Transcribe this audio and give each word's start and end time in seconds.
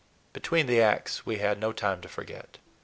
Between 0.33 0.65
the 0.65 0.81
acts 0.81 1.27
we 1.27 1.37
had 1.37 1.59
no 1.59 1.71
time 1.71 2.01
to 2.01 2.07
forget. 2.07 2.57